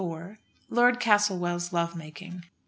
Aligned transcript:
LORD 0.71 0.99
CASTLEWELL'S 0.99 1.71
LOVE 1.73 1.95
MAKING. 1.95 2.45